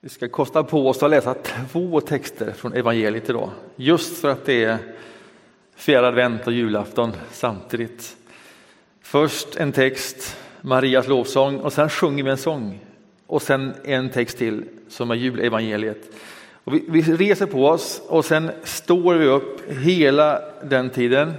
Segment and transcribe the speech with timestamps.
[0.00, 1.34] Vi ska kosta på oss att läsa
[1.70, 4.78] två texter från evangeliet idag, just för att det är
[5.76, 8.16] fjärde advent och julafton samtidigt.
[9.02, 12.80] Först en text, Marias lovsång, och sen sjunger vi en sång.
[13.26, 16.10] Och sen en text till som är julevangeliet.
[16.64, 21.32] Och vi, vi reser på oss och sen står vi upp hela den tiden.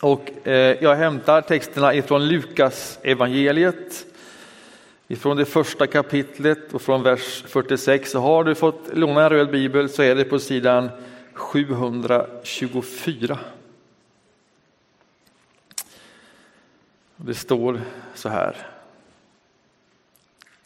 [0.00, 4.06] Och eh, jag hämtar texterna ifrån Lukas evangeliet
[5.08, 9.50] Ifrån det första kapitlet och från vers 46 så har du fått låna en röd
[9.50, 10.90] bibel så är det på sidan
[11.32, 13.38] 724.
[17.16, 17.80] Det står
[18.14, 18.56] så här.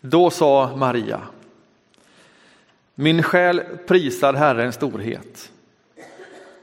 [0.00, 1.20] Då sa Maria,
[2.94, 5.52] min själ prisar Herrens storhet.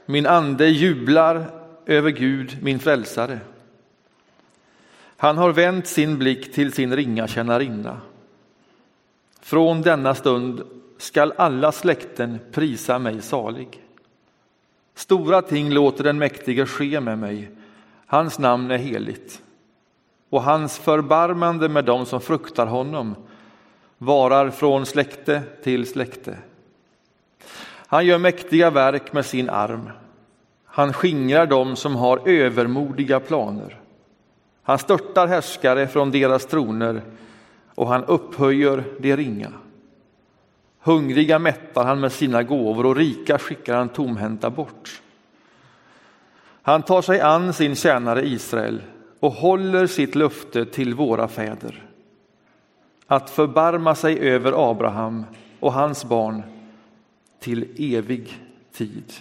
[0.06, 1.50] Min ande jublar
[1.86, 3.40] över Gud, min frälsare.
[5.16, 8.00] Han har vänt sin blick till sin ringa tjänarinna.
[9.40, 10.62] Från denna stund
[10.98, 13.82] skall alla släkten prisa mig salig.
[14.94, 17.50] Stora ting låter den mäktige ske med mig.
[18.06, 19.42] Hans namn är heligt
[20.30, 23.14] och hans förbarmande med dem som fruktar honom
[23.98, 26.38] varar från släkte till släkte.
[27.86, 29.90] Han gör mäktiga verk med sin arm.
[30.64, 33.80] Han skingrar dem som har övermodiga planer.
[34.66, 37.02] Han störtar härskare från deras troner
[37.74, 39.52] och han upphöjer de ringa.
[40.80, 45.02] Hungriga mättar han med sina gåvor och rika skickar han tomhänta bort.
[46.62, 48.82] Han tar sig an sin tjänare Israel
[49.20, 51.82] och håller sitt löfte till våra fäder.
[53.06, 55.24] Att förbarma sig över Abraham
[55.60, 56.42] och hans barn
[57.40, 58.42] till evig
[58.72, 59.12] tid.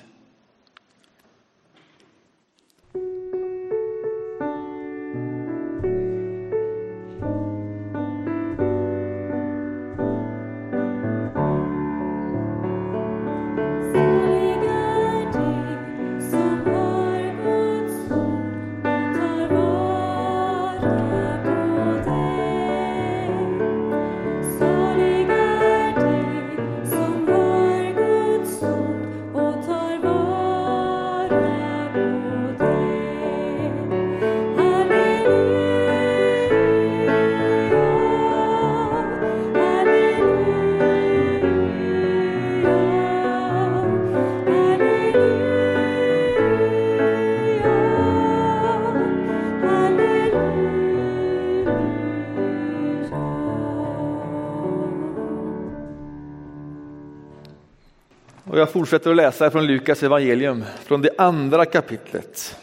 [58.56, 62.58] Och jag fortsätter att läsa från Lukas evangelium, från det andra kapitlet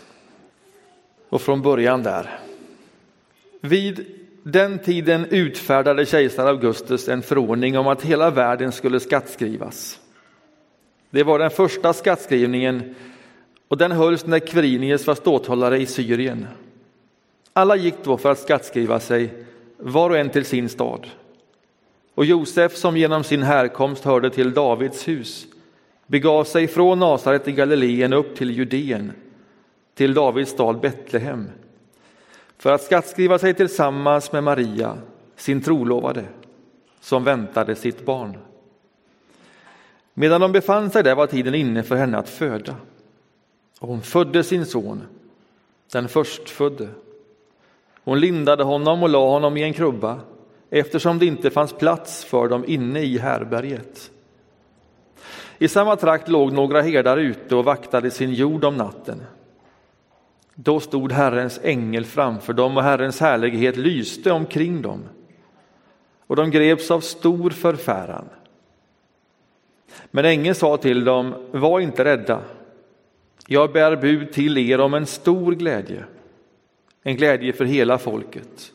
[1.29, 2.39] och från början där.
[3.61, 4.07] Vid
[4.43, 10.01] den tiden utfärdade kejsar Augustus en förordning om att hela världen skulle skattskrivas.
[11.11, 12.95] Det var den första skattskrivningen
[13.69, 16.47] och den hölls när Quirinius var ståthållare i Syrien.
[17.53, 19.45] Alla gick då för att skattskriva sig,
[19.77, 21.07] var och en till sin stad.
[22.15, 25.47] Och Josef, som genom sin härkomst hörde till Davids hus,
[26.13, 29.13] begav sig från Nasaret i Galileen upp till Judeen,
[29.95, 31.49] till Davids stad Betlehem,
[32.59, 34.99] för att skattskriva sig tillsammans med Maria,
[35.37, 36.25] sin trolovade,
[37.01, 38.39] som väntade sitt barn.
[40.15, 42.77] Medan de befann sig där var tiden inne för henne att föda.
[43.81, 45.03] Och hon födde sin son,
[45.93, 46.89] den förstfödde.
[48.05, 50.21] Hon lindade honom och la honom i en krubba
[50.71, 54.11] eftersom det inte fanns plats för dem inne i härberget.
[55.63, 59.23] I samma trakt låg några herdar ute och vaktade sin jord om natten.
[60.55, 65.05] Då stod Herrens ängel framför dem och Herrens härlighet lyste omkring dem.
[66.27, 68.25] Och de greps av stor förfäran.
[70.11, 72.41] Men ängeln sa till dem, var inte rädda.
[73.47, 76.05] Jag bär bud till er om en stor glädje,
[77.03, 78.73] en glädje för hela folket.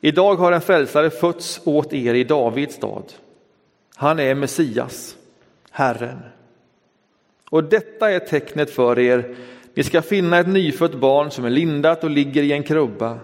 [0.00, 3.12] Idag har en frälsare fötts åt er i Davids stad.
[3.94, 5.16] Han är Messias,
[5.76, 6.18] Herren.
[7.50, 9.34] Och detta är tecknet för er.
[9.74, 13.18] Ni ska finna ett nyfött barn som är lindat och ligger i en krubba.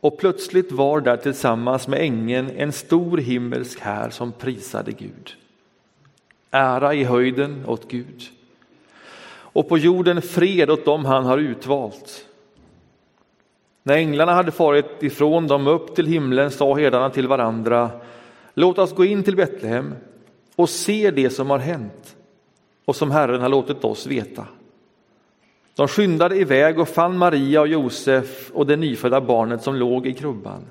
[0.00, 5.34] Och plötsligt var där tillsammans med ängeln en stor himmelsk här som prisade Gud.
[6.50, 8.22] Ära i höjden åt Gud.
[9.34, 12.26] Och på jorden fred åt dem han har utvalt.
[13.82, 17.90] När änglarna hade farit ifrån dem upp till himlen sa herdarna till varandra
[18.54, 19.94] Låt oss gå in till Betlehem
[20.56, 22.16] och ser det som har hänt
[22.84, 24.46] och som Herren har låtit oss veta.
[25.74, 30.12] De skyndade iväg och fann Maria och Josef och det nyfödda barnet som låg i
[30.12, 30.62] krubban.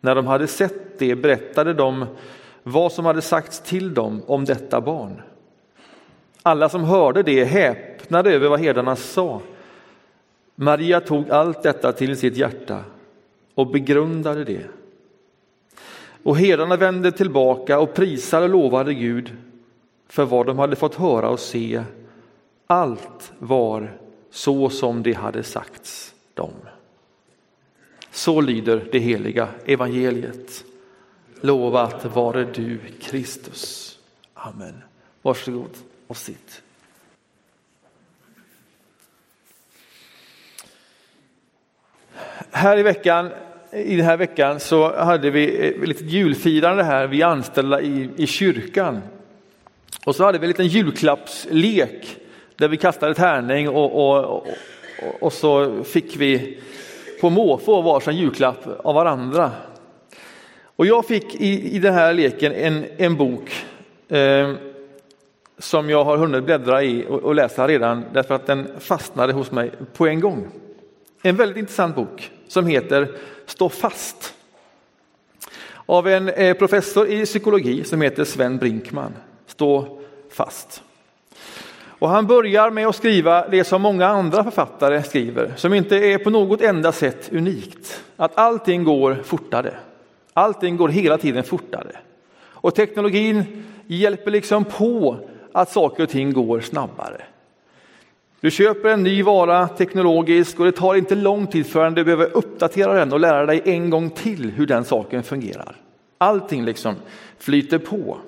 [0.00, 2.06] När de hade sett det berättade de
[2.62, 5.22] vad som hade sagts till dem om detta barn.
[6.42, 9.40] Alla som hörde det häpnade över vad herdarna sa.
[10.54, 12.84] Maria tog allt detta till sitt hjärta
[13.54, 14.66] och begrundade det.
[16.24, 19.36] Och herdarna vände tillbaka och prisade och lovade Gud
[20.08, 21.84] för vad de hade fått höra och se.
[22.66, 23.98] Allt var
[24.30, 26.52] så som det hade sagts dem.
[28.10, 30.64] Så lyder det heliga evangeliet.
[31.40, 33.98] Lovat vare du Kristus.
[34.34, 34.82] Amen.
[35.22, 35.70] Varsågod
[36.06, 36.62] och sitt.
[42.50, 43.30] Här i veckan,
[43.74, 48.26] i den här veckan så hade vi ett litet julfirande här, vi anställda i, i
[48.26, 49.00] kyrkan.
[50.04, 52.16] Och så hade vi en liten julklappslek
[52.56, 54.46] där vi kastade tärning och, och, och,
[55.20, 56.58] och så fick vi
[57.20, 59.50] på måfå varsin julklapp av varandra.
[60.76, 63.50] Och jag fick i, i den här leken en, en bok
[64.08, 64.52] eh,
[65.58, 69.50] som jag har hunnit bläddra i och, och, läsa redan därför att den fastnade hos
[69.50, 70.48] mig på en gång.
[71.22, 73.08] En väldigt intressant bok som heter
[73.46, 74.34] Stå fast
[75.86, 79.12] av en eh, professor i psykologi som heter Sven Brinkman.
[79.46, 79.98] Stå
[80.30, 80.82] fast.
[81.86, 86.18] Och han börjar med att skriva det som många andra författare skriver, som inte är
[86.18, 88.04] på något enda sätt unikt.
[88.16, 89.74] Att allting går fortare.
[90.32, 91.96] Allting går hela tiden fortare.
[92.42, 95.18] Och teknologin hjälper liksom på
[95.52, 97.22] att saker och ting går snabbare.
[98.44, 102.36] Du köper en ny vara teknologisk och det tar inte lång tid förrän du behöver
[102.36, 105.76] uppdatera den och lära dig en gång till hur den saken fungerar.
[106.18, 106.94] Allting liksom
[107.38, 108.18] flyter på.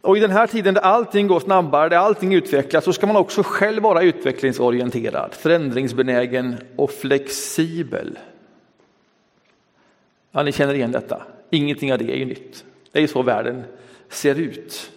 [0.00, 3.16] Och i den här tiden där allting går snabbare, där allting utvecklas, så ska man
[3.16, 8.18] också själv vara utvecklingsorienterad, förändringsbenägen och flexibel.
[10.32, 11.22] Ja, ni känner igen detta.
[11.50, 12.64] Ingenting av det är ju nytt.
[12.92, 13.64] Det är ju så världen
[14.08, 14.90] ser ut.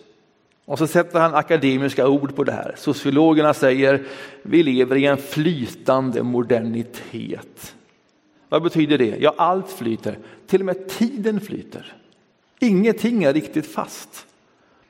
[0.69, 2.73] Och så sätter han akademiska ord på det här.
[2.77, 4.03] Sociologerna säger
[4.41, 7.75] vi lever i en flytande modernitet.
[8.49, 9.17] Vad betyder det?
[9.19, 10.17] Ja, allt flyter.
[10.47, 11.93] Till och med tiden flyter.
[12.59, 14.25] Ingenting är riktigt fast.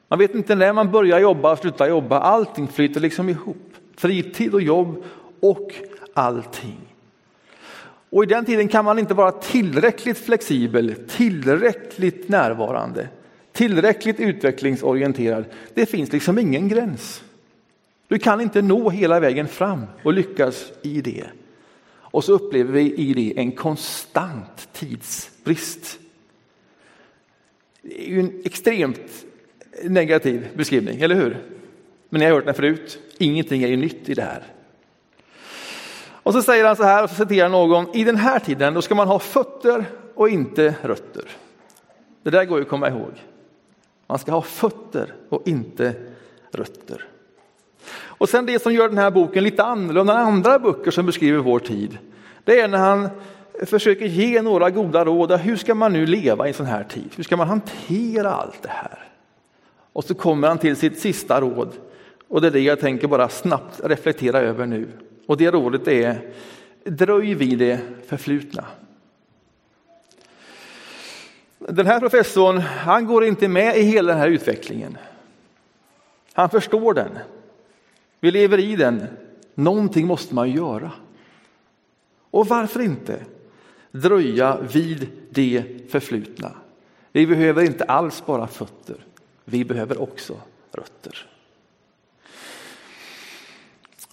[0.07, 2.19] Man vet inte när man börjar jobba och slutar jobba.
[2.19, 3.73] Allting flyter liksom ihop.
[3.95, 5.03] Fritid och jobb
[5.39, 5.73] och
[6.13, 6.79] allting.
[8.09, 13.07] Och i den tiden kan man inte vara tillräckligt flexibel, tillräckligt närvarande,
[13.59, 15.45] tillräckligt utvecklingsorienterad.
[15.73, 17.23] Det finns liksom ingen gräns.
[18.07, 21.25] Du kan inte nå hela vägen fram och lyckas i det.
[21.91, 25.99] Och så upplever vi i det en konstant tidsbrist.
[27.81, 29.25] Det är ju en extremt
[29.83, 31.37] negativ beskrivning, eller hur?
[32.09, 32.99] Men ni har hört den förut.
[33.17, 34.43] Ingenting är ju nytt i det här.
[36.11, 38.81] Och så säger han så här, och så citerar någon, i den här tiden då
[38.81, 39.85] ska man ha fötter
[40.15, 41.23] och inte rötter.
[42.23, 43.11] Det där går ju att komma ihåg.
[44.09, 45.93] Man ska ha fötter och inte
[46.51, 47.05] rötter.
[47.91, 51.39] Och sen det som gör den här boken lite annorlunda än andra böcker som beskriver
[51.39, 51.97] vår tid,
[52.43, 53.09] det är när han
[53.65, 55.31] försöker ge några goda råd.
[55.31, 57.09] Hur ska man nu leva i en sån här tid?
[57.15, 59.07] Hur ska man hantera allt det här?
[59.93, 61.73] Och så kommer han till sitt sista råd
[62.27, 64.87] och det är det jag tänker bara snabbt reflektera över nu.
[65.25, 66.33] Och det rådet är
[66.83, 68.65] dröj vid det förflutna.
[71.59, 74.97] Den här professorn, han går inte med i hela den här utvecklingen.
[76.33, 77.19] Han förstår den.
[78.19, 79.05] Vi lever i den.
[79.55, 80.91] Någonting måste man göra.
[82.31, 83.19] Och varför inte
[83.91, 86.51] dröja vid det förflutna?
[87.11, 88.95] Vi behöver inte alls bara fötter.
[89.45, 90.37] Vi behöver också
[90.71, 91.27] rötter.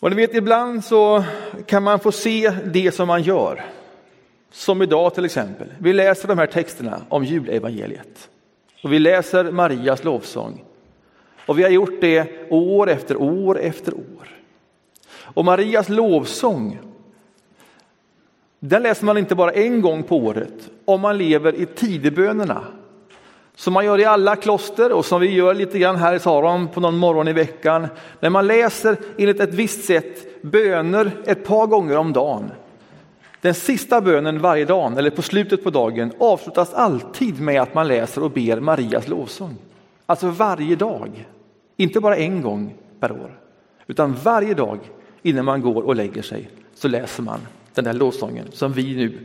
[0.00, 1.24] Och ni vet, ibland så
[1.66, 3.64] kan man få se det som man gör.
[4.50, 5.68] Som idag till exempel.
[5.78, 8.28] Vi läser de här texterna om julevangeliet.
[8.82, 10.64] Och vi läser Marias lovsång.
[11.46, 14.28] Och vi har gjort det år efter år efter år.
[15.34, 16.78] Och Marias lovsång,
[18.60, 22.64] den läser man inte bara en gång på året om man lever i tidebönerna
[23.56, 26.68] som man gör i alla kloster och som vi gör lite grann här i Saron
[26.68, 27.86] på någon morgon i veckan.
[28.20, 32.50] När man läser enligt ett visst sätt böner ett par gånger om dagen.
[33.40, 37.88] Den sista bönen varje dag, eller på slutet på dagen, avslutas alltid med att man
[37.88, 39.56] läser och ber Marias lovsång.
[40.06, 41.26] Alltså varje dag,
[41.76, 43.38] inte bara en gång per år,
[43.86, 44.78] utan varje dag
[45.22, 47.40] innan man går och lägger sig så läser man
[47.74, 49.18] den där lovsången som vi nu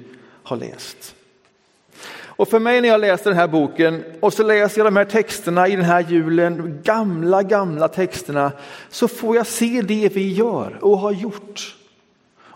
[0.44, 1.16] har läst.
[2.42, 5.06] Och för mig när jag läser den här boken och så läser jag de här
[5.06, 8.52] texterna i den här julen, gamla, gamla texterna,
[8.90, 11.76] så får jag se det vi gör och har gjort.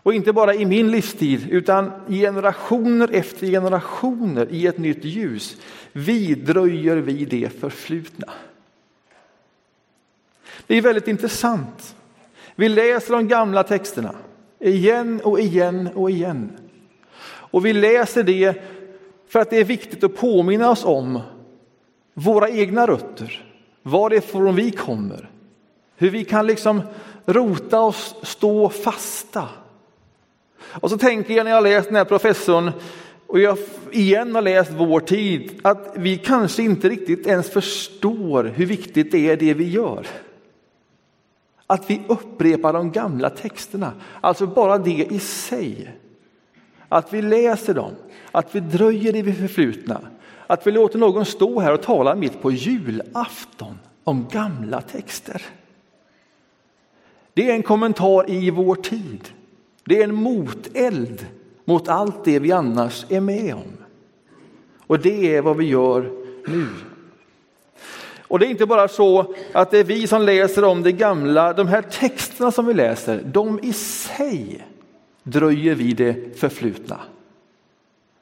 [0.06, 5.58] Och inte bara i min livstid, utan generationer efter generationer i ett nytt ljus
[5.92, 8.34] vidröjer vi det förflutna.
[10.68, 11.96] Det är väldigt intressant.
[12.56, 14.16] Vi läser de gamla texterna
[14.60, 16.52] igen och igen och igen.
[17.28, 18.64] Och vi läser det
[19.28, 21.20] för att det är viktigt att påminna oss om
[22.14, 23.46] våra egna rötter,
[23.84, 25.30] varifrån vi kommer,
[25.96, 26.82] hur vi kan liksom
[27.26, 29.50] rota oss, stå fasta.
[30.82, 32.72] Och så tänker jag när jag läst den här professorn
[33.28, 33.58] och jag
[33.92, 39.30] igen har läst vår tid att vi kanske inte riktigt ens förstår hur viktigt det
[39.30, 40.08] är det vi gör.
[41.68, 43.92] Att vi upprepar de gamla texterna,
[44.22, 45.96] alltså bara det i sig.
[46.90, 47.92] Att vi läser dem,
[48.32, 50.02] att vi dröjer i det förflutna,
[50.48, 55.42] att vi låter någon stå här och tala mitt på julafton om gamla texter.
[57.34, 59.30] Det är en kommentar i vår tid.
[59.86, 61.26] Det är en moteld
[61.66, 63.78] mot allt det vi annars är med om.
[64.88, 66.12] Och det är vad vi gör
[66.48, 66.68] nu.
[68.28, 71.54] Och det är inte bara så att det är vi som läser om det gamla,
[71.54, 74.68] de här texterna som vi läser, de i sig
[75.24, 77.00] dröjer vid det förflutna.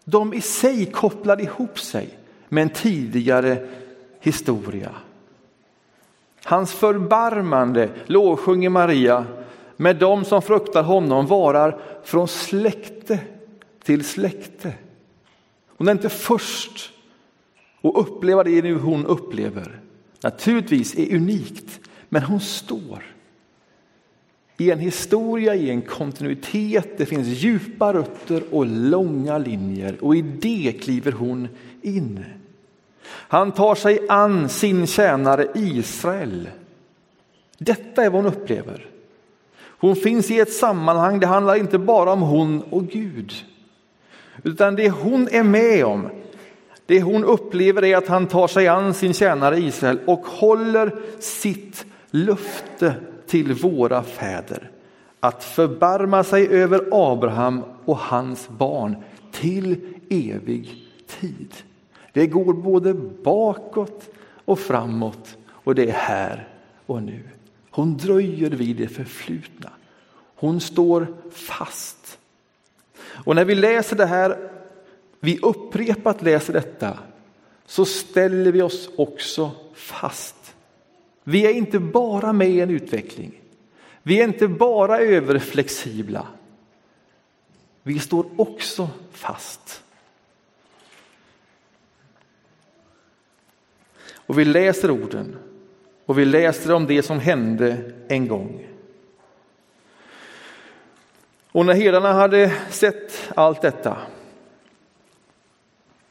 [0.06, 2.10] De i sig kopplar ihop sig
[2.50, 3.68] med en tidigare
[4.20, 4.90] historia.
[6.44, 9.26] Hans förbarmande, lovsjunger Maria,
[9.78, 13.20] med dem som fruktar honom varar från släkte
[13.84, 14.74] till släkte.
[15.78, 16.92] Hon är inte först
[17.82, 19.80] att uppleva det nu hon upplever.
[20.24, 23.04] Naturligtvis är unikt, men hon står
[24.58, 26.98] i en historia, i en kontinuitet.
[26.98, 31.48] Det finns djupa rötter och långa linjer och i det kliver hon
[31.82, 32.26] in.
[33.06, 36.50] Han tar sig an sin tjänare Israel.
[37.58, 38.93] Detta är vad hon upplever.
[39.84, 43.34] Hon finns i ett sammanhang, det handlar inte bara om hon och Gud.
[44.44, 46.10] Utan det hon är med om,
[46.86, 51.86] det hon upplever är att han tar sig an sin tjänare Israel och håller sitt
[52.12, 52.96] löfte
[53.28, 54.72] till våra fäder
[55.20, 58.96] att förbarma sig över Abraham och hans barn
[59.32, 59.78] till
[60.10, 60.86] evig
[61.20, 61.54] tid.
[62.14, 64.10] Det går både bakåt
[64.46, 66.48] och framåt och det är här
[66.86, 67.24] och nu.
[67.76, 69.70] Hon dröjer vid det förflutna.
[70.36, 72.20] Hon står fast.
[73.04, 74.52] Och när vi läser det här,
[75.20, 77.00] vi upprepat läser detta,
[77.66, 80.56] så ställer vi oss också fast.
[81.24, 83.42] Vi är inte bara med i en utveckling.
[84.04, 86.28] Vi är inte bara överflexibla.
[87.84, 89.84] Vi står också fast.
[94.16, 95.36] Och vi läser orden
[96.06, 98.68] och vi läser om det som hände en gång.
[101.52, 103.98] Och när herdarna hade sett allt detta,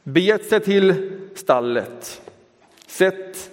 [0.03, 2.21] begett sig till stallet,
[2.87, 3.49] sett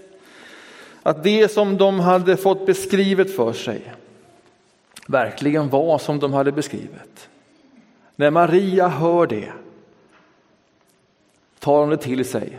[1.02, 3.94] att det som de hade fått beskrivet för sig
[5.06, 7.28] verkligen var som de hade beskrivit.
[8.16, 9.52] När Maria hör det
[11.58, 12.58] tar hon det till sig,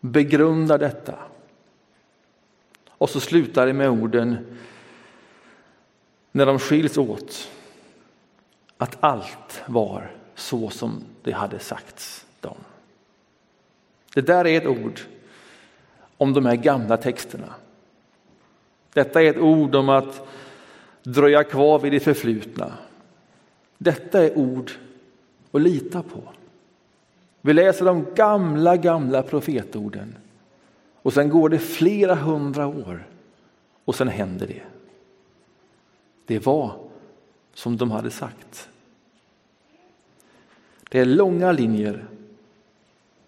[0.00, 1.14] begrundar detta
[2.98, 4.36] och så slutar det med orden
[6.32, 7.50] när de skiljs åt
[8.78, 12.56] att allt var så som det hade sagts dem.
[14.14, 15.00] Det där är ett ord
[16.16, 17.54] om de här gamla texterna.
[18.92, 20.26] Detta är ett ord om att
[21.02, 22.72] dröja kvar vid det förflutna.
[23.78, 24.70] Detta är ord
[25.52, 26.22] att lita på.
[27.40, 30.16] Vi läser de gamla, gamla profetorden
[31.08, 33.06] och sen går det flera hundra år
[33.84, 34.62] och sen händer det.
[36.26, 36.80] Det var
[37.54, 38.68] som de hade sagt.
[40.88, 42.04] Det är långa linjer,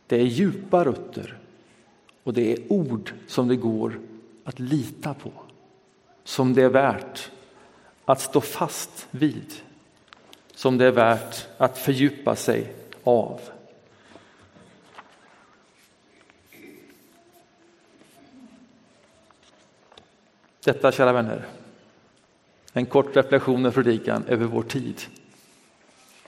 [0.07, 1.39] det är djupa rötter
[2.23, 4.01] och det är ord som det går
[4.45, 5.33] att lita på.
[6.25, 7.31] Som det är värt
[8.05, 9.53] att stå fast vid.
[10.55, 13.41] Som det är värt att fördjupa sig av.
[20.65, 21.47] Detta, kära vänner,
[22.73, 25.01] en kort reflektion och predikan över vår tid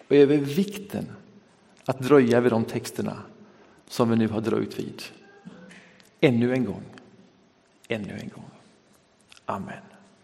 [0.09, 1.07] och över vikten
[1.85, 3.23] att dröja vid de texterna
[3.89, 5.03] som vi nu har dröjt vid.
[6.21, 6.85] Ännu en gång,
[7.89, 8.51] ännu en gång.
[9.45, 9.92] Amen.